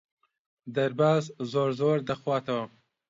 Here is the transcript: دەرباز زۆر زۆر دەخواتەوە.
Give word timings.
دەرباز 0.75 1.23
زۆر 1.51 1.69
زۆر 1.79 1.97
دەخواتەوە. 2.09 2.65